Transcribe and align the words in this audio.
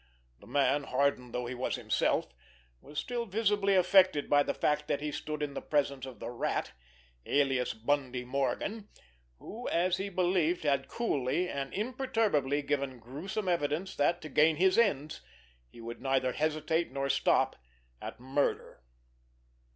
The 0.39 0.47
man, 0.47 0.85
hardened 0.85 1.31
though 1.31 1.45
he 1.45 1.53
was 1.53 1.75
himself, 1.75 2.33
was 2.81 2.97
still 2.97 3.27
visibly 3.27 3.75
affected 3.75 4.31
by 4.31 4.41
the 4.41 4.55
fact 4.55 4.87
that 4.87 4.99
he 4.99 5.11
stood 5.11 5.43
in 5.43 5.53
the 5.53 5.61
presence 5.61 6.07
of 6.07 6.19
the 6.19 6.31
Rat, 6.31 6.71
alias 7.27 7.75
Bundy 7.75 8.25
Morgan, 8.25 8.89
who, 9.37 9.69
as 9.69 9.97
he 9.97 10.09
believed, 10.09 10.63
had 10.63 10.87
coolly 10.87 11.47
and 11.47 11.71
imperturbably 11.71 12.63
given 12.63 12.97
gruesome 12.97 13.47
evidence 13.47 13.95
that, 13.95 14.21
to 14.23 14.29
gain 14.29 14.55
his 14.55 14.75
ends, 14.79 15.21
he 15.69 15.79
would 15.81 16.01
neither 16.01 16.31
hesitate 16.31 16.91
nor 16.91 17.07
stop 17.07 17.55
at 18.01 18.19
murder. 18.19 18.81